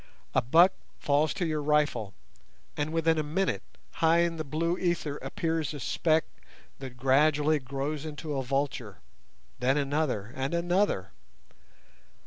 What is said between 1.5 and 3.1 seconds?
rifle, and